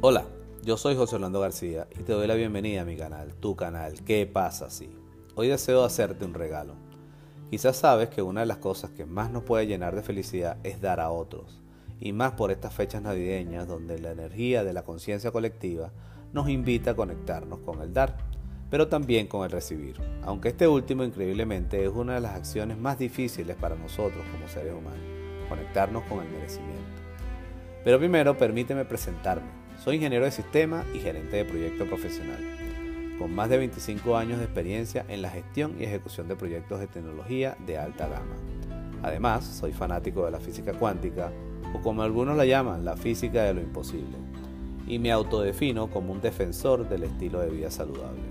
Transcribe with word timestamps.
Hola, 0.00 0.26
yo 0.62 0.76
soy 0.76 0.94
José 0.94 1.16
Orlando 1.16 1.40
García 1.40 1.88
y 1.98 2.04
te 2.04 2.12
doy 2.12 2.28
la 2.28 2.36
bienvenida 2.36 2.82
a 2.82 2.84
mi 2.84 2.96
canal, 2.96 3.34
tu 3.34 3.56
canal, 3.56 3.94
¿Qué 4.04 4.30
pasa 4.32 4.70
si? 4.70 4.88
Hoy 5.34 5.48
deseo 5.48 5.82
hacerte 5.82 6.24
un 6.24 6.34
regalo. 6.34 6.74
Quizás 7.50 7.78
sabes 7.78 8.08
que 8.08 8.22
una 8.22 8.42
de 8.42 8.46
las 8.46 8.58
cosas 8.58 8.92
que 8.92 9.04
más 9.04 9.32
nos 9.32 9.42
puede 9.42 9.66
llenar 9.66 9.96
de 9.96 10.04
felicidad 10.04 10.58
es 10.62 10.80
dar 10.80 11.00
a 11.00 11.10
otros, 11.10 11.60
y 11.98 12.12
más 12.12 12.34
por 12.34 12.52
estas 12.52 12.74
fechas 12.74 13.02
navideñas 13.02 13.66
donde 13.66 13.98
la 13.98 14.12
energía 14.12 14.62
de 14.62 14.72
la 14.72 14.84
conciencia 14.84 15.32
colectiva 15.32 15.90
nos 16.32 16.48
invita 16.48 16.92
a 16.92 16.96
conectarnos 16.96 17.58
con 17.58 17.82
el 17.82 17.92
dar, 17.92 18.18
pero 18.70 18.86
también 18.86 19.26
con 19.26 19.44
el 19.44 19.50
recibir, 19.50 20.00
aunque 20.22 20.50
este 20.50 20.68
último 20.68 21.02
increíblemente 21.02 21.84
es 21.84 21.90
una 21.90 22.14
de 22.14 22.20
las 22.20 22.36
acciones 22.36 22.78
más 22.78 23.00
difíciles 23.00 23.56
para 23.56 23.74
nosotros 23.74 24.24
como 24.30 24.46
seres 24.46 24.74
humanos, 24.74 25.48
conectarnos 25.48 26.04
con 26.04 26.20
el 26.20 26.30
merecimiento. 26.30 27.02
Pero 27.82 27.98
primero 27.98 28.38
permíteme 28.38 28.84
presentarme. 28.84 29.57
Soy 29.84 29.94
ingeniero 29.94 30.24
de 30.24 30.32
sistema 30.32 30.84
y 30.92 30.98
gerente 30.98 31.36
de 31.36 31.44
proyecto 31.44 31.86
profesional, 31.86 32.40
con 33.16 33.32
más 33.32 33.48
de 33.48 33.58
25 33.58 34.16
años 34.16 34.38
de 34.38 34.44
experiencia 34.44 35.06
en 35.08 35.22
la 35.22 35.30
gestión 35.30 35.76
y 35.78 35.84
ejecución 35.84 36.26
de 36.26 36.34
proyectos 36.34 36.80
de 36.80 36.88
tecnología 36.88 37.56
de 37.64 37.78
alta 37.78 38.08
gama. 38.08 38.34
Además, 39.04 39.44
soy 39.44 39.72
fanático 39.72 40.24
de 40.24 40.32
la 40.32 40.40
física 40.40 40.72
cuántica, 40.72 41.30
o 41.72 41.80
como 41.80 42.02
algunos 42.02 42.36
la 42.36 42.44
llaman, 42.44 42.84
la 42.84 42.96
física 42.96 43.44
de 43.44 43.54
lo 43.54 43.60
imposible, 43.60 44.16
y 44.88 44.98
me 44.98 45.12
autodefino 45.12 45.88
como 45.88 46.12
un 46.12 46.20
defensor 46.20 46.88
del 46.88 47.04
estilo 47.04 47.38
de 47.38 47.50
vida 47.50 47.70
saludable. 47.70 48.22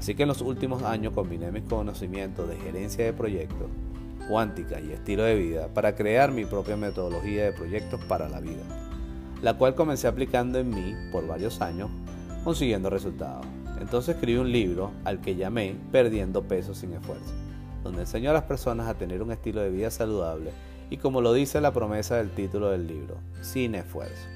Así 0.00 0.16
que 0.16 0.22
en 0.22 0.28
los 0.30 0.42
últimos 0.42 0.82
años 0.82 1.12
combiné 1.12 1.52
mis 1.52 1.62
conocimientos 1.62 2.48
de 2.48 2.56
gerencia 2.56 3.04
de 3.04 3.12
proyectos, 3.12 3.68
cuántica 4.28 4.80
y 4.80 4.90
estilo 4.90 5.22
de 5.22 5.36
vida 5.36 5.68
para 5.68 5.94
crear 5.94 6.32
mi 6.32 6.44
propia 6.44 6.76
metodología 6.76 7.44
de 7.44 7.52
proyectos 7.52 8.00
para 8.06 8.28
la 8.28 8.40
vida 8.40 8.91
la 9.42 9.54
cual 9.54 9.74
comencé 9.74 10.06
aplicando 10.06 10.58
en 10.58 10.70
mí 10.70 10.94
por 11.10 11.26
varios 11.26 11.60
años, 11.60 11.90
consiguiendo 12.44 12.88
resultados. 12.88 13.44
Entonces 13.80 14.14
escribí 14.14 14.38
un 14.38 14.52
libro 14.52 14.92
al 15.04 15.20
que 15.20 15.34
llamé 15.34 15.76
Perdiendo 15.90 16.44
peso 16.44 16.74
sin 16.74 16.92
esfuerzo, 16.92 17.34
donde 17.82 18.02
enseño 18.02 18.30
a 18.30 18.34
las 18.34 18.44
personas 18.44 18.88
a 18.88 18.94
tener 18.94 19.20
un 19.20 19.32
estilo 19.32 19.60
de 19.60 19.70
vida 19.70 19.90
saludable 19.90 20.52
y 20.88 20.98
como 20.98 21.20
lo 21.20 21.32
dice 21.32 21.60
la 21.60 21.72
promesa 21.72 22.16
del 22.16 22.30
título 22.30 22.70
del 22.70 22.86
libro, 22.86 23.16
sin 23.40 23.74
esfuerzo. 23.74 24.28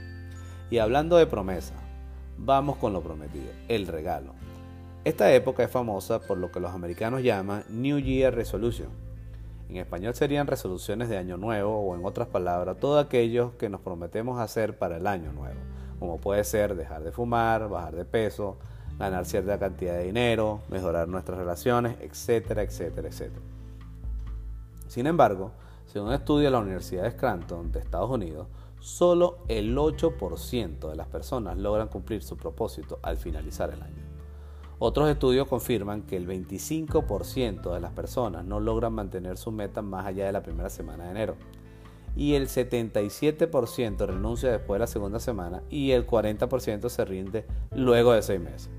Y 0.71 0.79
hablando 0.79 1.17
de 1.17 1.27
promesa, 1.27 1.75
vamos 2.37 2.77
con 2.77 2.93
lo 2.93 3.03
prometido, 3.03 3.53
el 3.69 3.87
regalo. 3.87 4.33
Esta 5.05 5.33
época 5.33 5.63
es 5.63 5.71
famosa 5.71 6.21
por 6.21 6.39
lo 6.39 6.51
que 6.51 6.59
los 6.59 6.73
americanos 6.73 7.23
llaman 7.23 7.63
New 7.69 8.01
Year 8.01 8.35
Resolution, 8.35 8.89
en 9.69 9.77
español 9.77 10.15
serían 10.15 10.47
resoluciones 10.47 11.09
de 11.09 11.17
año 11.17 11.37
nuevo 11.37 11.81
o 11.81 11.95
en 11.95 12.05
otras 12.05 12.29
palabras, 12.29 12.79
todo 12.79 12.99
aquello 12.99 13.57
que 13.59 13.69
nos 13.69 13.81
prometemos 13.81 14.39
hacer 14.39 14.79
para 14.79 14.97
el 14.97 15.07
año 15.07 15.33
nuevo, 15.33 15.59
como 15.99 16.19
puede 16.19 16.45
ser 16.45 16.77
dejar 16.77 17.03
de 17.03 17.13
fumar, 17.13 17.69
bajar 17.69 17.97
de 17.97 18.05
peso, 18.05 18.57
ganar 18.99 19.27
cierta 19.27 19.59
cantidad 19.59 19.95
de 19.95 20.05
dinero, 20.05 20.61
mejorar 20.69 21.09
nuestras 21.09 21.39
relaciones, 21.39 21.97
etcétera, 22.01 22.63
etcétera, 22.63 23.09
etcétera. 23.09 23.43
Sin 24.89 25.07
embargo, 25.07 25.53
según 25.87 26.09
un 26.09 26.15
estudio 26.15 26.47
de 26.47 26.51
la 26.51 26.59
Universidad 26.59 27.03
de 27.03 27.11
Scranton 27.11 27.73
de 27.73 27.81
Estados 27.81 28.11
Unidos, 28.11 28.47
solo 28.79 29.39
el 29.49 29.77
8% 29.77 30.91
de 30.91 30.97
las 30.97 31.09
personas 31.09 31.57
logran 31.57 31.89
cumplir 31.89 32.23
su 32.23 32.37
propósito 32.37 32.99
al 33.03 33.17
finalizar 33.17 33.71
el 33.71 33.83
año. 33.83 34.06
Otros 34.79 35.09
estudios 35.09 35.49
confirman 35.49 36.03
que 36.03 36.19
el 36.19 36.29
25% 36.29 37.73
de 37.73 37.81
las 37.81 37.93
personas 37.93 38.45
no 38.45 38.61
logran 38.61 38.93
mantener 38.93 39.39
su 39.39 39.51
meta 39.51 39.81
más 39.81 40.05
allá 40.05 40.27
de 40.27 40.33
la 40.33 40.43
primera 40.43 40.69
semana 40.69 41.05
de 41.05 41.11
enero. 41.13 41.37
Y 42.15 42.35
el 42.35 42.49
77% 42.49 44.07
renuncia 44.07 44.51
después 44.51 44.77
de 44.77 44.81
la 44.81 44.87
segunda 44.87 45.19
semana 45.19 45.63
y 45.71 45.93
el 45.93 46.07
40% 46.07 46.91
se 46.91 47.05
rinde 47.07 47.47
luego 47.75 48.13
de 48.13 48.21
seis 48.21 48.41
meses. 48.41 48.71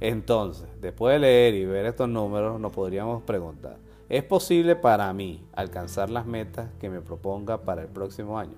Entonces, 0.00 0.68
después 0.80 1.14
de 1.14 1.20
leer 1.20 1.54
y 1.54 1.64
ver 1.64 1.86
estos 1.86 2.08
números, 2.08 2.60
nos 2.60 2.72
podríamos 2.72 3.22
preguntar, 3.22 3.78
¿es 4.10 4.24
posible 4.24 4.76
para 4.76 5.12
mí 5.14 5.42
alcanzar 5.52 6.10
las 6.10 6.26
metas 6.26 6.70
que 6.78 6.90
me 6.90 7.00
proponga 7.00 7.62
para 7.64 7.82
el 7.82 7.88
próximo 7.88 8.38
año? 8.38 8.56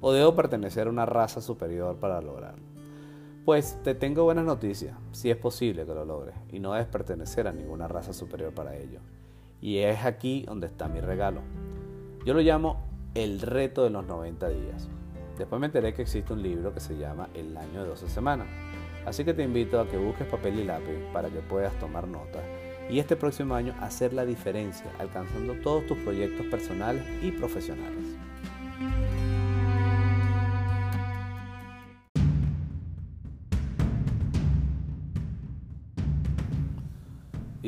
¿O 0.00 0.12
debo 0.12 0.34
pertenecer 0.34 0.86
a 0.86 0.90
una 0.90 1.06
raza 1.06 1.40
superior 1.40 1.96
para 1.96 2.20
lograrlo? 2.20 2.73
Pues 3.44 3.78
te 3.82 3.94
tengo 3.94 4.24
buenas 4.24 4.46
noticias, 4.46 4.96
si 5.12 5.30
es 5.30 5.36
posible 5.36 5.84
que 5.84 5.92
lo 5.92 6.06
logres, 6.06 6.34
y 6.50 6.60
no 6.60 6.72
debes 6.72 6.86
pertenecer 6.86 7.46
a 7.46 7.52
ninguna 7.52 7.86
raza 7.86 8.14
superior 8.14 8.54
para 8.54 8.74
ello. 8.74 9.00
Y 9.60 9.80
es 9.80 10.02
aquí 10.02 10.44
donde 10.46 10.68
está 10.68 10.88
mi 10.88 11.02
regalo. 11.02 11.42
Yo 12.24 12.32
lo 12.32 12.40
llamo 12.40 12.80
el 13.12 13.42
reto 13.42 13.84
de 13.84 13.90
los 13.90 14.06
90 14.06 14.48
días. 14.48 14.88
Después 15.36 15.60
me 15.60 15.66
enteré 15.66 15.92
que 15.92 16.00
existe 16.00 16.32
un 16.32 16.42
libro 16.42 16.72
que 16.72 16.80
se 16.80 16.96
llama 16.96 17.28
El 17.34 17.54
año 17.54 17.82
de 17.82 17.88
12 17.88 18.08
semanas. 18.08 18.46
Así 19.04 19.26
que 19.26 19.34
te 19.34 19.42
invito 19.42 19.78
a 19.78 19.86
que 19.88 19.98
busques 19.98 20.26
papel 20.26 20.60
y 20.60 20.64
lápiz 20.64 20.96
para 21.12 21.28
que 21.28 21.40
puedas 21.40 21.78
tomar 21.78 22.08
nota 22.08 22.40
y 22.88 22.98
este 22.98 23.14
próximo 23.14 23.54
año 23.54 23.74
hacer 23.80 24.14
la 24.14 24.24
diferencia, 24.24 24.90
alcanzando 24.98 25.52
todos 25.62 25.86
tus 25.86 25.98
proyectos 25.98 26.46
personales 26.46 27.02
y 27.22 27.30
profesionales. 27.30 28.03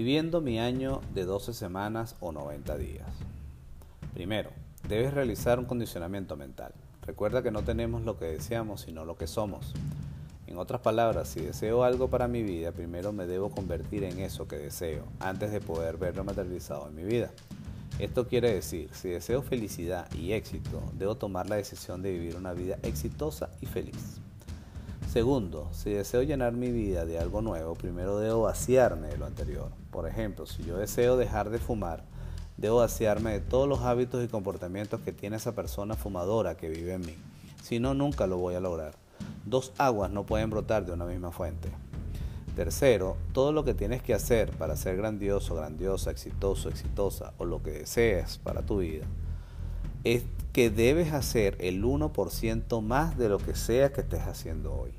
Viviendo 0.06 0.40
mi 0.40 0.60
año 0.60 1.00
de 1.14 1.24
12 1.24 1.52
semanas 1.52 2.14
o 2.20 2.30
90 2.30 2.78
días. 2.78 3.08
Primero, 4.14 4.50
debes 4.88 5.12
realizar 5.12 5.58
un 5.58 5.64
condicionamiento 5.64 6.36
mental. 6.36 6.72
Recuerda 7.02 7.42
que 7.42 7.50
no 7.50 7.64
tenemos 7.64 8.02
lo 8.02 8.16
que 8.16 8.26
deseamos, 8.26 8.82
sino 8.82 9.04
lo 9.04 9.16
que 9.16 9.26
somos. 9.26 9.74
En 10.46 10.58
otras 10.58 10.80
palabras, 10.80 11.26
si 11.26 11.40
deseo 11.40 11.82
algo 11.82 12.06
para 12.06 12.28
mi 12.28 12.44
vida, 12.44 12.70
primero 12.70 13.12
me 13.12 13.26
debo 13.26 13.50
convertir 13.50 14.04
en 14.04 14.20
eso 14.20 14.46
que 14.46 14.58
deseo, 14.58 15.02
antes 15.18 15.50
de 15.50 15.60
poder 15.60 15.96
verlo 15.96 16.22
materializado 16.22 16.86
en 16.86 16.94
mi 16.94 17.02
vida. 17.02 17.32
Esto 17.98 18.28
quiere 18.28 18.54
decir, 18.54 18.88
si 18.92 19.08
deseo 19.08 19.42
felicidad 19.42 20.08
y 20.14 20.34
éxito, 20.34 20.84
debo 20.96 21.16
tomar 21.16 21.50
la 21.50 21.56
decisión 21.56 22.00
de 22.02 22.12
vivir 22.12 22.36
una 22.36 22.52
vida 22.52 22.78
exitosa 22.84 23.50
y 23.60 23.66
feliz. 23.66 24.20
Segundo, 25.16 25.70
si 25.72 25.92
deseo 25.92 26.22
llenar 26.22 26.52
mi 26.52 26.70
vida 26.70 27.06
de 27.06 27.18
algo 27.18 27.40
nuevo, 27.40 27.72
primero 27.74 28.18
debo 28.18 28.42
vaciarme 28.42 29.06
de 29.06 29.16
lo 29.16 29.24
anterior. 29.24 29.70
Por 29.90 30.06
ejemplo, 30.06 30.44
si 30.44 30.62
yo 30.62 30.76
deseo 30.76 31.16
dejar 31.16 31.48
de 31.48 31.58
fumar, 31.58 32.04
debo 32.58 32.80
vaciarme 32.80 33.32
de 33.32 33.40
todos 33.40 33.66
los 33.66 33.80
hábitos 33.80 34.22
y 34.22 34.28
comportamientos 34.28 35.00
que 35.00 35.12
tiene 35.12 35.36
esa 35.36 35.52
persona 35.52 35.94
fumadora 35.94 36.58
que 36.58 36.68
vive 36.68 36.92
en 36.92 37.00
mí. 37.00 37.14
Si 37.62 37.80
no, 37.80 37.94
nunca 37.94 38.26
lo 38.26 38.36
voy 38.36 38.56
a 38.56 38.60
lograr. 38.60 38.92
Dos 39.46 39.72
aguas 39.78 40.10
no 40.10 40.26
pueden 40.26 40.50
brotar 40.50 40.84
de 40.84 40.92
una 40.92 41.06
misma 41.06 41.32
fuente. 41.32 41.70
Tercero, 42.54 43.16
todo 43.32 43.52
lo 43.52 43.64
que 43.64 43.72
tienes 43.72 44.02
que 44.02 44.12
hacer 44.12 44.50
para 44.50 44.76
ser 44.76 44.98
grandioso, 44.98 45.54
grandiosa, 45.54 46.10
exitoso, 46.10 46.68
exitosa 46.68 47.32
o 47.38 47.46
lo 47.46 47.62
que 47.62 47.70
desees 47.70 48.36
para 48.36 48.60
tu 48.60 48.80
vida 48.80 49.06
es 50.04 50.24
que 50.52 50.68
debes 50.68 51.14
hacer 51.14 51.56
el 51.58 51.82
1% 51.82 52.82
más 52.82 53.16
de 53.16 53.30
lo 53.30 53.38
que 53.38 53.54
sea 53.54 53.94
que 53.94 54.02
estés 54.02 54.20
haciendo 54.20 54.74
hoy. 54.74 54.92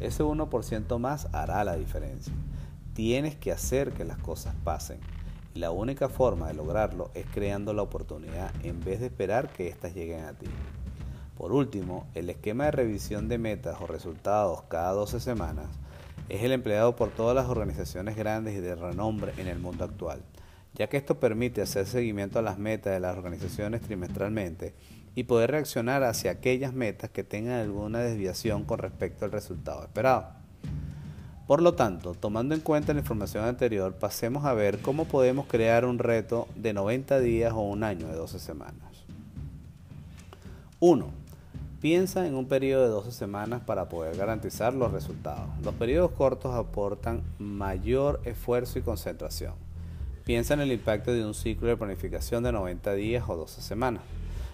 Ese 0.00 0.22
1% 0.22 0.98
más 0.98 1.28
hará 1.32 1.64
la 1.64 1.76
diferencia. 1.76 2.32
Tienes 2.94 3.36
que 3.36 3.52
hacer 3.52 3.92
que 3.92 4.04
las 4.04 4.18
cosas 4.18 4.54
pasen. 4.64 5.00
Y 5.54 5.58
la 5.58 5.70
única 5.70 6.08
forma 6.08 6.46
de 6.48 6.54
lograrlo 6.54 7.10
es 7.14 7.26
creando 7.26 7.72
la 7.72 7.82
oportunidad 7.82 8.52
en 8.62 8.80
vez 8.80 9.00
de 9.00 9.06
esperar 9.06 9.52
que 9.52 9.68
éstas 9.68 9.94
lleguen 9.94 10.24
a 10.24 10.32
ti. 10.32 10.46
Por 11.36 11.52
último, 11.52 12.06
el 12.14 12.30
esquema 12.30 12.64
de 12.64 12.72
revisión 12.72 13.28
de 13.28 13.38
metas 13.38 13.80
o 13.80 13.86
resultados 13.86 14.62
cada 14.68 14.92
12 14.92 15.20
semanas 15.20 15.66
es 16.28 16.42
el 16.42 16.52
empleado 16.52 16.96
por 16.96 17.10
todas 17.10 17.34
las 17.34 17.48
organizaciones 17.48 18.16
grandes 18.16 18.56
y 18.56 18.60
de 18.60 18.74
renombre 18.74 19.32
en 19.38 19.46
el 19.46 19.58
mundo 19.58 19.84
actual, 19.84 20.20
ya 20.74 20.88
que 20.88 20.96
esto 20.96 21.18
permite 21.18 21.62
hacer 21.62 21.86
seguimiento 21.86 22.38
a 22.38 22.42
las 22.42 22.58
metas 22.58 22.92
de 22.92 23.00
las 23.00 23.16
organizaciones 23.16 23.80
trimestralmente 23.80 24.74
y 25.18 25.24
poder 25.24 25.50
reaccionar 25.50 26.04
hacia 26.04 26.30
aquellas 26.30 26.72
metas 26.72 27.10
que 27.10 27.24
tengan 27.24 27.58
alguna 27.58 27.98
desviación 27.98 28.62
con 28.62 28.78
respecto 28.78 29.24
al 29.24 29.32
resultado 29.32 29.82
esperado. 29.82 30.28
Por 31.48 31.60
lo 31.60 31.74
tanto, 31.74 32.14
tomando 32.14 32.54
en 32.54 32.60
cuenta 32.60 32.94
la 32.94 33.00
información 33.00 33.44
anterior, 33.44 33.94
pasemos 33.94 34.44
a 34.44 34.54
ver 34.54 34.78
cómo 34.78 35.06
podemos 35.06 35.48
crear 35.48 35.84
un 35.86 35.98
reto 35.98 36.46
de 36.54 36.72
90 36.72 37.18
días 37.18 37.52
o 37.52 37.62
un 37.62 37.82
año 37.82 38.06
de 38.06 38.14
12 38.14 38.38
semanas. 38.38 39.06
1. 40.78 41.10
Piensa 41.80 42.24
en 42.24 42.36
un 42.36 42.46
periodo 42.46 42.84
de 42.84 42.90
12 42.90 43.10
semanas 43.10 43.60
para 43.66 43.88
poder 43.88 44.16
garantizar 44.16 44.72
los 44.72 44.92
resultados. 44.92 45.48
Los 45.64 45.74
periodos 45.74 46.12
cortos 46.12 46.54
aportan 46.54 47.24
mayor 47.40 48.20
esfuerzo 48.24 48.78
y 48.78 48.82
concentración. 48.82 49.54
Piensa 50.22 50.54
en 50.54 50.60
el 50.60 50.70
impacto 50.70 51.12
de 51.12 51.26
un 51.26 51.34
ciclo 51.34 51.66
de 51.66 51.76
planificación 51.76 52.44
de 52.44 52.52
90 52.52 52.94
días 52.94 53.24
o 53.26 53.36
12 53.36 53.62
semanas. 53.62 54.04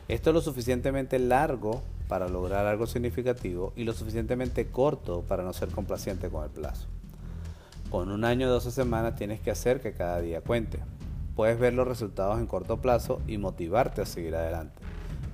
Esto 0.06 0.30
es 0.30 0.34
lo 0.34 0.40
suficientemente 0.42 1.18
largo 1.18 1.82
para 2.08 2.28
lograr 2.28 2.66
algo 2.66 2.86
significativo 2.86 3.72
y 3.74 3.84
lo 3.84 3.94
suficientemente 3.94 4.66
corto 4.66 5.22
para 5.22 5.42
no 5.42 5.54
ser 5.54 5.70
complaciente 5.70 6.28
con 6.28 6.44
el 6.44 6.50
plazo. 6.50 6.88
Con 7.90 8.10
un 8.10 8.24
año 8.24 8.46
de 8.46 8.52
12 8.52 8.70
semanas 8.70 9.16
tienes 9.16 9.40
que 9.40 9.50
hacer 9.50 9.80
que 9.80 9.92
cada 9.92 10.20
día 10.20 10.42
cuente. 10.42 10.78
Puedes 11.36 11.58
ver 11.58 11.72
los 11.72 11.88
resultados 11.88 12.38
en 12.38 12.46
corto 12.46 12.82
plazo 12.82 13.22
y 13.26 13.38
motivarte 13.38 14.02
a 14.02 14.06
seguir 14.06 14.34
adelante. 14.34 14.78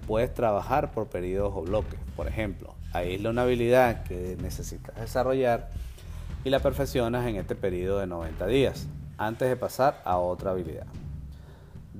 puedes 0.06 0.32
trabajar 0.34 0.92
por 0.92 1.06
periodos 1.06 1.52
o 1.54 1.62
bloques. 1.62 1.98
Por 2.16 2.26
ejemplo, 2.26 2.74
aísla 2.92 3.30
una 3.30 3.42
habilidad 3.42 4.02
que 4.04 4.36
necesitas 4.42 4.94
desarrollar 4.96 5.68
y 6.44 6.50
la 6.50 6.60
perfeccionas 6.60 7.26
en 7.28 7.36
este 7.36 7.54
periodo 7.54 8.00
de 8.00 8.06
90 8.06 8.46
días, 8.46 8.86
antes 9.18 9.48
de 9.48 9.56
pasar 9.56 10.00
a 10.04 10.18
otra 10.18 10.50
habilidad. 10.50 10.86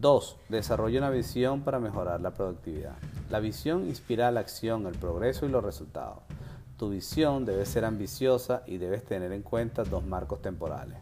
2. 0.01 0.37
Desarrolla 0.49 0.99
una 0.99 1.11
visión 1.11 1.61
para 1.61 1.79
mejorar 1.79 2.21
la 2.21 2.33
productividad. 2.33 2.97
La 3.29 3.39
visión 3.39 3.87
inspira 3.87 4.31
la 4.31 4.41
acción, 4.41 4.87
el 4.87 4.95
progreso 4.95 5.45
y 5.45 5.51
los 5.51 5.63
resultados. 5.63 6.19
Tu 6.79 6.89
visión 6.89 7.45
debe 7.45 7.67
ser 7.67 7.85
ambiciosa 7.85 8.63
y 8.67 8.79
debes 8.79 9.05
tener 9.05 9.31
en 9.33 9.43
cuenta 9.43 9.85
dos 9.85 10.05
marcos 10.07 10.41
temporales. 10.41 10.97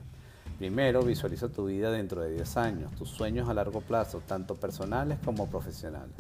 Primero, 0.58 1.02
visualiza 1.02 1.48
tu 1.48 1.66
vida 1.66 1.92
dentro 1.92 2.20
de 2.20 2.32
10 2.32 2.56
años, 2.56 2.92
tus 2.96 3.08
sueños 3.08 3.48
a 3.48 3.54
largo 3.54 3.80
plazo, 3.80 4.20
tanto 4.26 4.56
personales 4.56 5.18
como 5.24 5.46
profesionales. 5.46 6.16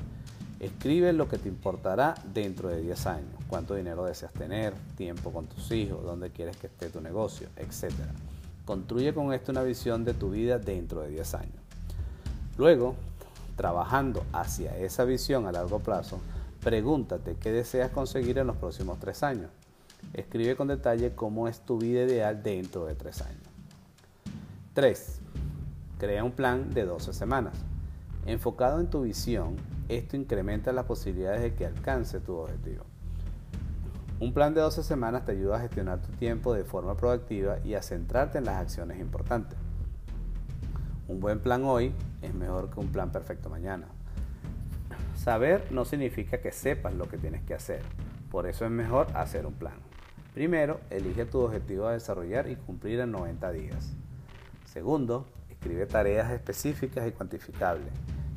Escribe 0.60 1.12
lo 1.12 1.28
que 1.28 1.38
te 1.38 1.48
importará 1.48 2.14
dentro 2.32 2.68
de 2.68 2.80
10 2.80 3.06
años, 3.06 3.34
cuánto 3.48 3.74
dinero 3.74 4.04
deseas 4.04 4.32
tener, 4.32 4.74
tiempo 4.96 5.32
con 5.32 5.46
tus 5.46 5.72
hijos, 5.72 6.04
dónde 6.04 6.30
quieres 6.30 6.56
que 6.56 6.68
esté 6.68 6.88
tu 6.88 7.00
negocio, 7.00 7.48
etc. 7.56 7.92
Construye 8.64 9.12
con 9.12 9.32
esto 9.32 9.50
una 9.50 9.64
visión 9.64 10.04
de 10.04 10.14
tu 10.14 10.30
vida 10.30 10.58
dentro 10.58 11.00
de 11.00 11.10
10 11.10 11.34
años. 11.34 11.67
Luego, 12.58 12.96
trabajando 13.56 14.24
hacia 14.32 14.76
esa 14.76 15.04
visión 15.04 15.46
a 15.46 15.52
largo 15.52 15.78
plazo, 15.78 16.18
pregúntate 16.60 17.36
qué 17.36 17.52
deseas 17.52 17.90
conseguir 17.90 18.36
en 18.38 18.48
los 18.48 18.56
próximos 18.56 18.98
3 18.98 19.22
años. 19.22 19.50
Escribe 20.12 20.56
con 20.56 20.66
detalle 20.66 21.14
cómo 21.14 21.46
es 21.46 21.60
tu 21.60 21.78
vida 21.78 22.02
ideal 22.02 22.42
dentro 22.42 22.84
de 22.84 22.96
3 22.96 23.22
años. 23.22 23.42
3. 24.74 25.20
Crea 25.98 26.24
un 26.24 26.32
plan 26.32 26.70
de 26.70 26.84
12 26.84 27.12
semanas. 27.12 27.54
Enfocado 28.26 28.80
en 28.80 28.90
tu 28.90 29.02
visión, 29.02 29.54
esto 29.88 30.16
incrementa 30.16 30.72
las 30.72 30.84
posibilidades 30.84 31.42
de 31.42 31.54
que 31.54 31.64
alcance 31.64 32.18
tu 32.18 32.34
objetivo. 32.34 32.84
Un 34.18 34.34
plan 34.34 34.52
de 34.52 34.60
12 34.60 34.82
semanas 34.82 35.24
te 35.24 35.30
ayuda 35.30 35.56
a 35.56 35.60
gestionar 35.60 36.02
tu 36.02 36.10
tiempo 36.14 36.52
de 36.52 36.64
forma 36.64 36.96
proactiva 36.96 37.58
y 37.64 37.74
a 37.74 37.82
centrarte 37.82 38.38
en 38.38 38.44
las 38.46 38.56
acciones 38.56 38.98
importantes. 38.98 39.56
Un 41.08 41.20
buen 41.20 41.40
plan 41.40 41.64
hoy 41.64 41.94
es 42.20 42.34
mejor 42.34 42.68
que 42.70 42.80
un 42.80 42.92
plan 42.92 43.10
perfecto 43.10 43.48
mañana. 43.48 43.86
Saber 45.16 45.66
no 45.70 45.86
significa 45.86 46.42
que 46.42 46.52
sepas 46.52 46.92
lo 46.94 47.08
que 47.08 47.16
tienes 47.16 47.42
que 47.44 47.54
hacer, 47.54 47.80
por 48.30 48.46
eso 48.46 48.66
es 48.66 48.70
mejor 48.70 49.06
hacer 49.14 49.46
un 49.46 49.54
plan. 49.54 49.76
Primero, 50.34 50.80
elige 50.90 51.24
tu 51.24 51.40
objetivo 51.40 51.86
a 51.86 51.94
desarrollar 51.94 52.50
y 52.50 52.56
cumplir 52.56 53.00
en 53.00 53.10
90 53.10 53.52
días. 53.52 53.96
Segundo, 54.66 55.26
escribe 55.48 55.86
tareas 55.86 56.30
específicas 56.30 57.08
y 57.08 57.12
cuantificables 57.12 57.90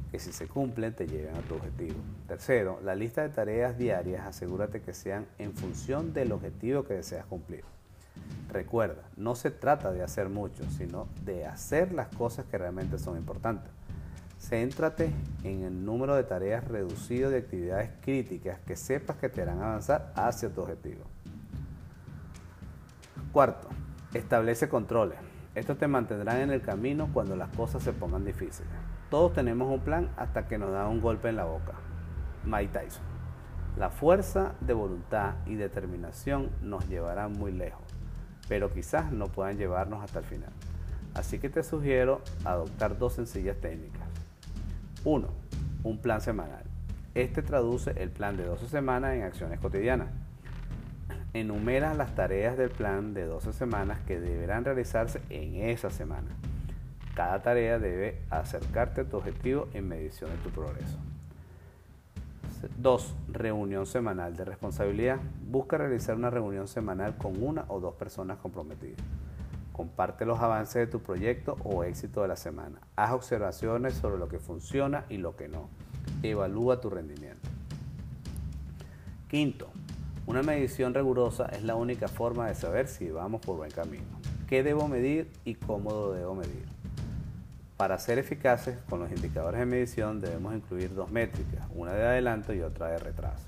que 0.09 0.19
si 0.19 0.31
se 0.31 0.47
cumplen 0.47 0.93
te 0.93 1.07
lleven 1.07 1.35
a 1.35 1.41
tu 1.41 1.55
objetivo. 1.55 1.99
Tercero, 2.25 2.79
la 2.83 2.95
lista 2.95 3.21
de 3.21 3.29
tareas 3.29 3.77
diarias 3.77 4.25
asegúrate 4.25 4.81
que 4.81 4.93
sean 4.93 5.25
en 5.39 5.53
función 5.53 6.13
del 6.13 6.31
objetivo 6.31 6.83
que 6.83 6.93
deseas 6.93 7.25
cumplir. 7.25 7.65
Recuerda, 8.49 9.03
no 9.15 9.35
se 9.35 9.49
trata 9.49 9.91
de 9.91 10.03
hacer 10.03 10.29
mucho, 10.29 10.63
sino 10.69 11.07
de 11.23 11.45
hacer 11.45 11.93
las 11.93 12.09
cosas 12.09 12.45
que 12.45 12.57
realmente 12.57 12.97
son 12.99 13.17
importantes. 13.17 13.71
Céntrate 14.39 15.11
en 15.43 15.63
el 15.63 15.85
número 15.85 16.15
de 16.15 16.23
tareas 16.23 16.67
reducido 16.67 17.29
de 17.29 17.37
actividades 17.37 17.91
críticas 18.01 18.59
que 18.65 18.75
sepas 18.75 19.17
que 19.17 19.29
te 19.29 19.41
harán 19.41 19.61
avanzar 19.61 20.11
hacia 20.15 20.49
tu 20.49 20.61
objetivo. 20.61 21.05
Cuarto, 23.31 23.69
establece 24.13 24.67
controles. 24.67 25.17
Estos 25.55 25.77
te 25.77 25.87
mantendrán 25.87 26.37
en 26.37 26.51
el 26.51 26.61
camino 26.61 27.09
cuando 27.13 27.35
las 27.35 27.49
cosas 27.55 27.83
se 27.83 27.93
pongan 27.93 28.25
difíciles. 28.25 28.71
Todos 29.09 29.33
tenemos 29.33 29.69
un 29.69 29.81
plan 29.81 30.09
hasta 30.17 30.47
que 30.47 30.57
nos 30.57 30.71
da 30.71 30.87
un 30.87 31.01
golpe 31.01 31.29
en 31.29 31.35
la 31.35 31.45
boca. 31.45 31.73
Mike 32.45 32.71
Tyson. 32.73 33.03
La 33.77 33.89
fuerza 33.89 34.53
de 34.59 34.73
voluntad 34.73 35.35
y 35.45 35.55
determinación 35.55 36.49
nos 36.61 36.87
llevarán 36.89 37.33
muy 37.33 37.51
lejos, 37.51 37.83
pero 38.51 38.69
quizás 38.69 39.13
no 39.13 39.29
puedan 39.29 39.57
llevarnos 39.57 40.03
hasta 40.03 40.19
el 40.19 40.25
final. 40.25 40.49
Así 41.13 41.39
que 41.39 41.47
te 41.47 41.63
sugiero 41.63 42.21
adoptar 42.43 42.97
dos 42.97 43.13
sencillas 43.13 43.55
técnicas. 43.55 44.03
1. 45.05 45.25
Un 45.85 45.97
plan 45.99 46.19
semanal. 46.19 46.65
Este 47.15 47.43
traduce 47.43 47.91
el 47.91 48.09
plan 48.09 48.35
de 48.35 48.43
12 48.43 48.67
semanas 48.67 49.15
en 49.15 49.23
acciones 49.23 49.57
cotidianas. 49.61 50.09
Enumera 51.33 51.93
las 51.93 52.13
tareas 52.13 52.57
del 52.57 52.71
plan 52.71 53.13
de 53.13 53.23
12 53.23 53.53
semanas 53.53 54.01
que 54.05 54.19
deberán 54.19 54.65
realizarse 54.65 55.21
en 55.29 55.55
esa 55.69 55.89
semana. 55.89 56.27
Cada 57.15 57.41
tarea 57.41 57.79
debe 57.79 58.19
acercarte 58.29 58.99
a 58.99 59.05
tu 59.05 59.15
objetivo 59.15 59.69
en 59.73 59.87
medición 59.87 60.29
de 60.29 60.37
tu 60.39 60.49
progreso. 60.49 60.97
2. 62.77 63.15
Reunión 63.29 63.85
semanal 63.85 64.35
de 64.35 64.45
responsabilidad. 64.45 65.19
Busca 65.49 65.77
realizar 65.77 66.15
una 66.15 66.29
reunión 66.29 66.67
semanal 66.67 67.17
con 67.17 67.41
una 67.41 67.65
o 67.67 67.79
dos 67.79 67.95
personas 67.95 68.37
comprometidas. 68.37 68.99
Comparte 69.73 70.25
los 70.25 70.39
avances 70.39 70.75
de 70.75 70.87
tu 70.87 71.01
proyecto 71.01 71.57
o 71.63 71.83
éxito 71.83 72.21
de 72.21 72.27
la 72.27 72.35
semana. 72.35 72.79
Haz 72.95 73.13
observaciones 73.13 73.93
sobre 73.95 74.17
lo 74.17 74.27
que 74.27 74.39
funciona 74.39 75.05
y 75.09 75.17
lo 75.17 75.35
que 75.35 75.47
no. 75.47 75.69
Evalúa 76.23 76.81
tu 76.81 76.89
rendimiento. 76.89 77.49
Quinto, 79.27 79.69
una 80.27 80.43
medición 80.43 80.93
rigurosa 80.93 81.45
es 81.45 81.63
la 81.63 81.75
única 81.75 82.07
forma 82.07 82.47
de 82.47 82.55
saber 82.55 82.87
si 82.87 83.09
vamos 83.09 83.41
por 83.41 83.57
buen 83.57 83.71
camino. 83.71 84.03
¿Qué 84.47 84.61
debo 84.61 84.87
medir 84.87 85.31
y 85.45 85.55
cómo 85.55 85.91
lo 85.91 86.11
debo 86.11 86.35
medir? 86.35 86.65
Para 87.81 87.97
ser 87.97 88.19
eficaces 88.19 88.77
con 88.87 88.99
los 88.99 89.09
indicadores 89.09 89.59
de 89.59 89.65
medición 89.65 90.21
debemos 90.21 90.53
incluir 90.53 90.93
dos 90.93 91.09
métricas, 91.09 91.65
una 91.73 91.91
de 91.93 92.05
adelanto 92.05 92.53
y 92.53 92.61
otra 92.61 92.89
de 92.89 92.99
retraso. 92.99 93.43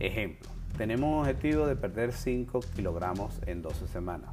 Ejemplo, 0.00 0.50
tenemos 0.76 1.08
un 1.12 1.20
objetivo 1.20 1.68
de 1.68 1.76
perder 1.76 2.12
5 2.12 2.58
kilogramos 2.74 3.38
en 3.46 3.62
12 3.62 3.86
semanas. 3.86 4.30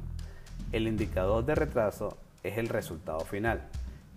El 0.72 0.88
indicador 0.88 1.46
de 1.46 1.54
retraso 1.54 2.18
es 2.42 2.58
el 2.58 2.68
resultado 2.68 3.20
final, 3.20 3.68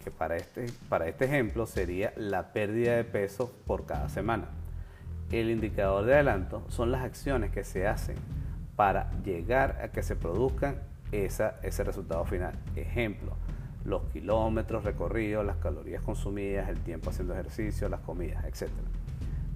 que 0.04 0.10
para 0.10 0.36
este, 0.36 0.66
para 0.90 1.08
este 1.08 1.26
ejemplo 1.26 1.68
sería 1.68 2.12
la 2.16 2.52
pérdida 2.52 2.96
de 2.96 3.04
peso 3.04 3.54
por 3.68 3.86
cada 3.86 4.10
semana. 4.10 4.48
El 5.32 5.52
indicador 5.52 6.06
de 6.06 6.16
adelanto 6.16 6.66
son 6.70 6.92
las 6.92 7.04
acciones 7.04 7.52
que 7.52 7.64
se 7.64 7.86
hacen 7.86 8.16
para 8.76 9.12
llegar 9.22 9.80
a 9.84 9.90
que 9.90 10.02
se 10.02 10.16
produzcan 10.16 10.80
ese 11.12 11.84
resultado 11.84 12.26
final. 12.26 12.56
Ejemplo, 12.76 13.38
los 13.86 14.04
kilómetros 14.12 14.84
recorridos, 14.84 15.46
las 15.46 15.58
calorías 15.58 16.02
consumidas, 16.02 16.70
el 16.70 16.80
tiempo 16.80 17.10
haciendo 17.10 17.34
ejercicio, 17.34 17.90
las 17.90 18.00
comidas, 18.00 18.46
etc. 18.46 18.72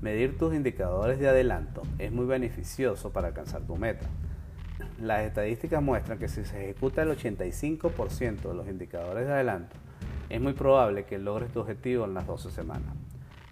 Medir 0.01 0.38
tus 0.38 0.53
indicadores 0.53 1.19
de 1.19 1.29
adelanto 1.29 1.81
es 1.97 2.11
muy 2.11 2.25
beneficioso 2.25 3.11
para 3.11 3.30
alcanzar 3.30 3.61
tu 3.61 3.78
meta. 3.78 4.06
Las 5.01 5.21
estadísticas 5.21 5.81
muestran 5.81 6.19
que 6.19 6.28
si 6.28 6.44
se 6.45 6.63
ejecuta 6.63 7.04
el 7.04 7.09
85% 7.09 8.42
de 8.42 8.54
los 8.54 8.68
indicadores 8.68 9.28
de 9.28 9.33
adelanto, 9.33 9.75
es 10.30 10.42
muy 10.42 10.54
probable 10.54 11.06
que 11.06 11.18
logres 11.18 11.51
tu 11.51 11.61
objetivo 11.61 12.06
en 12.06 12.13
las 12.13 12.28
12 12.28 12.51
semanas. 12.51 12.95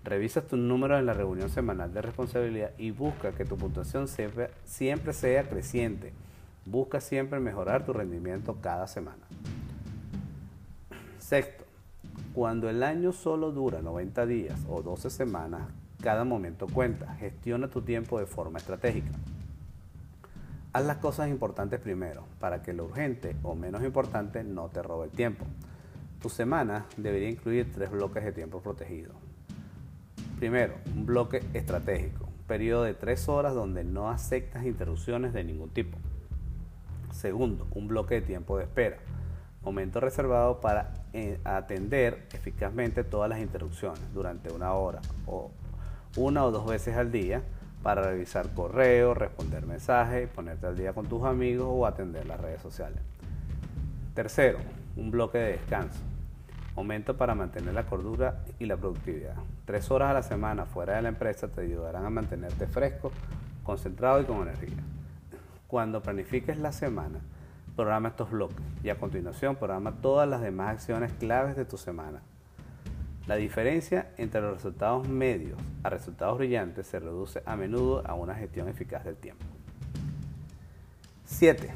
Revisa 0.04 0.42
tus 0.42 0.60
números 0.60 1.00
en 1.00 1.08
la 1.08 1.14
reunión 1.14 1.50
semanal 1.50 1.94
de 1.94 2.02
responsabilidad 2.02 2.72
y 2.78 2.92
busca 2.92 3.32
que 3.32 3.46
tu 3.46 3.58
puntuación 3.58 4.08
siempre 4.08 5.14
sea 5.14 5.44
creciente. 5.44 6.14
Busca 6.66 7.00
siempre 7.00 7.40
mejorar 7.40 7.86
tu 7.86 7.94
rendimiento 7.94 8.58
cada 8.62 8.88
semana. 8.88 9.26
Sexto, 11.26 11.66
cuando 12.36 12.70
el 12.70 12.84
año 12.84 13.12
solo 13.12 13.52
dura 13.52 13.82
90 13.82 14.28
días 14.28 14.60
o 14.70 14.84
12 14.84 15.10
semanas, 15.10 15.64
cada 16.04 16.24
momento 16.24 16.68
cuenta. 16.68 17.16
Gestiona 17.16 17.68
tu 17.68 17.82
tiempo 17.82 18.20
de 18.20 18.28
forma 18.28 18.60
estratégica. 18.60 19.10
Haz 20.72 20.86
las 20.86 20.98
cosas 20.98 21.30
importantes 21.30 21.80
primero, 21.80 22.26
para 22.40 22.62
que 22.62 22.74
lo 22.74 22.86
urgente 22.86 23.36
o 23.42 23.56
menos 23.56 23.84
importante 23.84 24.44
no 24.44 24.68
te 24.68 24.84
robe 24.84 25.06
el 25.06 25.12
tiempo. 25.14 25.46
Tu 26.22 26.30
semana 26.30 26.86
debería 26.96 27.32
incluir 27.32 27.72
tres 27.74 27.90
bloques 27.90 28.24
de 28.24 28.32
tiempo 28.32 28.62
protegido. 28.62 29.14
Primero, 30.38 30.76
un 30.96 31.08
bloque 31.08 31.42
estratégico, 31.56 32.26
un 32.26 32.46
periodo 32.46 32.84
de 32.84 32.94
tres 32.94 33.28
horas 33.30 33.56
donde 33.56 33.84
no 33.84 34.12
aceptas 34.12 34.64
interrupciones 34.64 35.34
de 35.34 35.44
ningún 35.44 35.72
tipo. 35.72 35.98
Segundo, 37.10 37.66
un 37.72 37.88
bloque 37.88 38.14
de 38.14 38.22
tiempo 38.22 38.60
de 38.60 38.66
espera, 38.66 38.98
momento 39.64 40.00
reservado 40.00 40.62
para 40.62 41.05
atender 41.44 42.28
eficazmente 42.34 43.04
todas 43.04 43.30
las 43.30 43.40
interrupciones 43.40 44.02
durante 44.14 44.52
una 44.52 44.74
hora 44.74 45.02
o 45.28 45.52
una 46.18 46.46
o 46.46 46.52
dos 46.52 46.66
veces 46.66 46.98
al 46.98 47.12
día 47.12 47.42
para 47.84 48.02
revisar 48.02 48.54
correos, 48.54 49.18
responder 49.18 49.66
mensajes, 49.66 50.28
ponerte 50.30 50.68
al 50.68 50.76
día 50.76 50.94
con 50.94 51.08
tus 51.08 51.24
amigos 51.24 51.68
o 51.70 51.86
atender 51.86 52.26
las 52.26 52.40
redes 52.40 52.62
sociales. 52.62 53.00
Tercero, 54.14 54.60
un 54.98 55.12
bloque 55.12 55.38
de 55.38 55.52
descanso. 55.52 56.00
Momento 56.76 57.16
para 57.16 57.36
mantener 57.36 57.74
la 57.74 57.86
cordura 57.86 58.44
y 58.60 58.66
la 58.66 58.76
productividad. 58.76 59.36
Tres 59.66 59.92
horas 59.92 60.10
a 60.10 60.14
la 60.14 60.24
semana 60.24 60.66
fuera 60.66 60.96
de 60.96 61.04
la 61.04 61.10
empresa 61.10 61.48
te 61.48 61.62
ayudarán 61.62 62.06
a 62.06 62.10
mantenerte 62.10 62.68
fresco, 62.68 63.12
concentrado 63.64 64.20
y 64.20 64.26
con 64.26 64.42
energía. 64.42 64.78
Cuando 65.68 66.02
planifiques 66.02 66.58
la 66.58 66.72
semana, 66.72 67.20
programa 67.76 68.10
estos 68.10 68.32
bloques 68.32 68.64
y 68.84 68.90
a 68.90 68.96
continuación 68.96 69.56
programa 69.56 69.92
todas 70.02 70.28
las 70.28 70.42
demás 70.42 70.76
acciones 70.76 71.12
claves 71.14 71.56
de 71.56 71.66
tu 71.66 71.78
semana. 71.78 72.22
La 73.28 73.36
diferencia 73.36 74.12
entre 74.18 74.42
los 74.42 74.54
resultados 74.54 75.08
medios 75.08 75.60
a 75.84 75.90
resultados 75.90 76.38
brillantes 76.38 76.88
se 76.88 77.00
reduce 77.00 77.42
a 77.46 77.56
menudo 77.56 78.06
a 78.06 78.14
una 78.14 78.36
gestión 78.36 78.70
eficaz 78.70 79.04
del 79.04 79.16
tiempo. 79.16 79.46
7. 81.26 81.72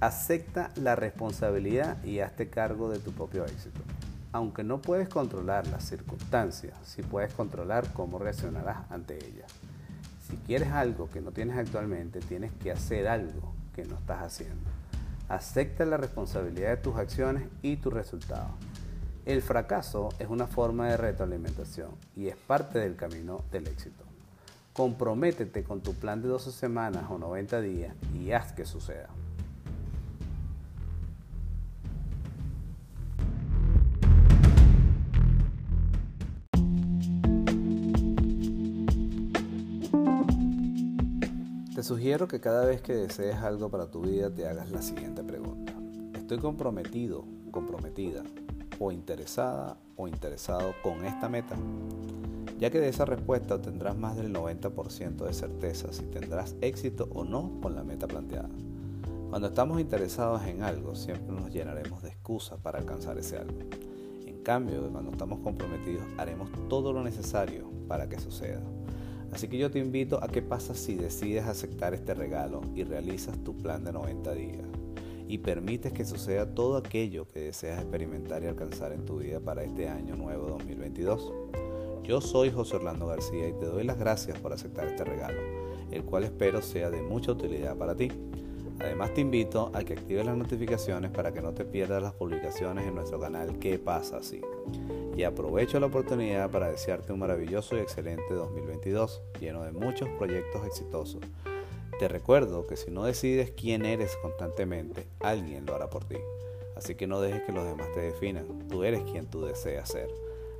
Acepta 0.00 0.70
la 0.76 0.94
responsabilidad 0.94 2.02
y 2.04 2.20
hazte 2.20 2.48
cargo 2.48 2.88
de 2.88 3.00
tu 3.00 3.12
propio 3.12 3.44
éxito. 3.44 3.80
Aunque 4.30 4.62
no 4.62 4.80
puedes 4.80 5.08
controlar 5.08 5.66
las 5.66 5.84
circunstancias, 5.84 6.78
sí 6.84 7.02
puedes 7.02 7.34
controlar 7.34 7.92
cómo 7.92 8.18
reaccionarás 8.20 8.90
ante 8.90 9.16
ellas. 9.16 9.52
Si 10.28 10.36
quieres 10.36 10.68
algo 10.68 11.10
que 11.10 11.20
no 11.20 11.32
tienes 11.32 11.56
actualmente, 11.56 12.20
tienes 12.20 12.52
que 12.52 12.70
hacer 12.70 13.08
algo 13.08 13.52
que 13.74 13.84
no 13.84 13.96
estás 13.96 14.22
haciendo. 14.22 14.77
Acepta 15.28 15.84
la 15.84 15.98
responsabilidad 15.98 16.70
de 16.70 16.76
tus 16.78 16.96
acciones 16.96 17.48
y 17.60 17.76
tus 17.76 17.92
resultados. 17.92 18.50
El 19.26 19.42
fracaso 19.42 20.08
es 20.18 20.28
una 20.28 20.46
forma 20.46 20.88
de 20.88 20.96
retroalimentación 20.96 21.90
y 22.16 22.28
es 22.28 22.36
parte 22.36 22.78
del 22.78 22.96
camino 22.96 23.44
del 23.52 23.66
éxito. 23.66 24.04
Comprométete 24.72 25.64
con 25.64 25.82
tu 25.82 25.92
plan 25.94 26.22
de 26.22 26.28
12 26.28 26.50
semanas 26.50 27.04
o 27.10 27.18
90 27.18 27.60
días 27.60 27.94
y 28.14 28.32
haz 28.32 28.52
que 28.52 28.64
suceda. 28.64 29.10
Sugiero 41.88 42.28
que 42.28 42.38
cada 42.38 42.66
vez 42.66 42.82
que 42.82 42.92
desees 42.92 43.36
algo 43.36 43.70
para 43.70 43.90
tu 43.90 44.02
vida 44.02 44.28
te 44.28 44.46
hagas 44.46 44.70
la 44.70 44.82
siguiente 44.82 45.24
pregunta. 45.24 45.72
¿Estoy 46.12 46.36
comprometido, 46.36 47.24
comprometida 47.50 48.22
o 48.78 48.92
interesada 48.92 49.78
o 49.96 50.06
interesado 50.06 50.74
con 50.82 51.06
esta 51.06 51.30
meta? 51.30 51.56
Ya 52.58 52.68
que 52.68 52.78
de 52.78 52.90
esa 52.90 53.06
respuesta 53.06 53.54
obtendrás 53.54 53.96
más 53.96 54.18
del 54.18 54.34
90% 54.34 55.24
de 55.24 55.32
certeza 55.32 55.90
si 55.90 56.02
tendrás 56.02 56.56
éxito 56.60 57.08
o 57.10 57.24
no 57.24 57.58
con 57.62 57.74
la 57.74 57.84
meta 57.84 58.06
planteada. 58.06 58.50
Cuando 59.30 59.48
estamos 59.48 59.80
interesados 59.80 60.42
en 60.44 60.62
algo, 60.62 60.94
siempre 60.94 61.34
nos 61.34 61.50
llenaremos 61.50 62.02
de 62.02 62.10
excusas 62.10 62.60
para 62.60 62.80
alcanzar 62.80 63.16
ese 63.16 63.38
algo. 63.38 63.60
En 64.26 64.42
cambio, 64.42 64.86
cuando 64.92 65.12
estamos 65.12 65.38
comprometidos, 65.38 66.04
haremos 66.18 66.50
todo 66.68 66.92
lo 66.92 67.02
necesario 67.02 67.70
para 67.88 68.10
que 68.10 68.20
suceda. 68.20 68.60
Así 69.32 69.48
que 69.48 69.58
yo 69.58 69.70
te 69.70 69.78
invito 69.78 70.22
a 70.22 70.28
qué 70.28 70.42
pasa 70.42 70.74
si 70.74 70.94
decides 70.94 71.44
aceptar 71.46 71.94
este 71.94 72.14
regalo 72.14 72.62
y 72.74 72.84
realizas 72.84 73.38
tu 73.44 73.56
plan 73.56 73.84
de 73.84 73.92
90 73.92 74.34
días 74.34 74.66
y 75.28 75.38
permites 75.38 75.92
que 75.92 76.04
suceda 76.04 76.46
todo 76.54 76.78
aquello 76.78 77.28
que 77.28 77.40
deseas 77.40 77.80
experimentar 77.80 78.42
y 78.42 78.46
alcanzar 78.46 78.92
en 78.92 79.04
tu 79.04 79.18
vida 79.18 79.40
para 79.40 79.62
este 79.62 79.88
año 79.88 80.16
nuevo 80.16 80.46
2022. 80.48 81.32
Yo 82.02 82.22
soy 82.22 82.50
José 82.50 82.76
Orlando 82.76 83.06
García 83.06 83.46
y 83.48 83.52
te 83.52 83.66
doy 83.66 83.84
las 83.84 83.98
gracias 83.98 84.38
por 84.38 84.54
aceptar 84.54 84.88
este 84.88 85.04
regalo, 85.04 85.38
el 85.90 86.02
cual 86.04 86.24
espero 86.24 86.62
sea 86.62 86.88
de 86.90 87.02
mucha 87.02 87.32
utilidad 87.32 87.76
para 87.76 87.94
ti. 87.94 88.10
Además 88.80 89.12
te 89.12 89.20
invito 89.20 89.70
a 89.74 89.82
que 89.84 89.92
actives 89.92 90.24
las 90.24 90.36
notificaciones 90.36 91.10
para 91.10 91.32
que 91.32 91.42
no 91.42 91.52
te 91.52 91.66
pierdas 91.66 92.02
las 92.02 92.14
publicaciones 92.14 92.86
en 92.86 92.94
nuestro 92.94 93.20
canal 93.20 93.58
¿Qué 93.58 93.78
pasa 93.78 94.18
así? 94.18 94.40
Y 95.18 95.24
aprovecho 95.24 95.78
la 95.78 95.86
oportunidad 95.86 96.50
para 96.50 96.70
desearte 96.70 97.12
un 97.12 97.18
maravilloso 97.18 97.76
y 97.76 97.80
excelente 97.80 98.32
2022, 98.32 99.20
lleno 99.38 99.64
de 99.64 99.72
muchos 99.72 100.08
proyectos 100.16 100.64
exitosos 100.64 101.20
te 101.98 102.06
recuerdo 102.06 102.64
que 102.64 102.76
si 102.76 102.92
no 102.92 103.04
decides 103.04 103.50
quién 103.50 103.84
eres 103.84 104.16
constantemente, 104.22 105.08
alguien 105.18 105.66
lo 105.66 105.74
hará 105.74 105.90
por 105.90 106.04
ti. 106.04 106.16
Así 106.76 106.94
que 106.94 107.08
no 107.08 107.20
dejes 107.20 107.42
que 107.42 107.52
los 107.52 107.64
demás 107.64 107.88
te 107.92 108.00
definan. 108.00 108.68
Tú 108.68 108.84
eres 108.84 109.02
quien 109.02 109.26
tú 109.26 109.44
deseas 109.44 109.88
ser. 109.88 110.08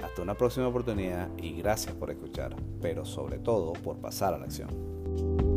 Hasta 0.02 0.22
una 0.22 0.34
próxima 0.34 0.66
oportunidad 0.66 1.28
y 1.36 1.52
gracias 1.56 1.94
por 1.94 2.10
escuchar, 2.10 2.56
pero 2.82 3.04
sobre 3.04 3.38
todo 3.38 3.72
por 3.72 3.98
pasar 3.98 4.34
a 4.34 4.38
la 4.38 4.46
acción. 4.46 5.47